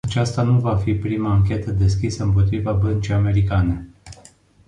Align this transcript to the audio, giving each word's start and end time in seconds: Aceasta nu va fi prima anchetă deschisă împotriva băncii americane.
Aceasta 0.07 0.41
nu 0.41 0.59
va 0.59 0.75
fi 0.77 0.93
prima 0.93 1.31
anchetă 1.31 1.71
deschisă 1.71 2.23
împotriva 2.23 2.71
băncii 2.71 3.13
americane. 3.13 3.89